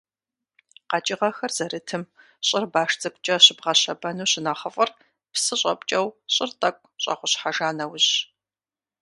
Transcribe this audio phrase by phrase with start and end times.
[0.89, 2.03] Къэкӏыгъэхэр зэрытым
[2.47, 4.89] щӏыр баш цӏыкӏукӏэ щыбгъэщэбэну щынэхъыфӏыр
[5.31, 8.09] псы щӏэпкӏэу щӏыр тӏэкӏу щӏэгъущхьэжа нэужьщ.